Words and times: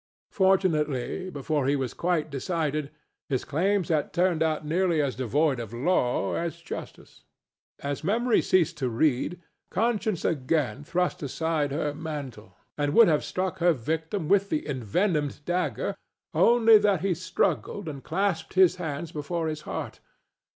Fortunately, 0.31 1.29
before 1.29 1.67
he 1.67 1.75
was 1.75 1.93
quite 1.93 2.31
decided, 2.31 2.89
his 3.29 3.45
claims 3.45 3.89
had 3.89 4.13
turned 4.13 4.41
out 4.41 4.65
nearly 4.65 4.99
as 4.99 5.15
devoid 5.15 5.59
of 5.59 5.75
law 5.75 6.33
as 6.33 6.57
justice. 6.57 7.23
As 7.83 8.03
Memory 8.03 8.41
ceased 8.41 8.79
to 8.79 8.89
read 8.89 9.39
Conscience 9.69 10.25
again 10.25 10.83
thrust 10.83 11.21
aside 11.21 11.71
her 11.71 11.93
mantle, 11.93 12.57
and 12.79 12.95
would 12.95 13.09
have 13.09 13.23
struck 13.23 13.59
her 13.59 13.73
victim 13.73 14.27
with 14.27 14.49
the 14.49 14.67
envenomed 14.67 15.45
dagger 15.45 15.95
only 16.33 16.79
that 16.79 17.01
he 17.01 17.13
struggled 17.13 17.87
and 17.87 18.03
clasped 18.03 18.55
his 18.55 18.77
hands 18.77 19.11
before 19.11 19.47
his 19.49 19.61
heart. 19.69 19.99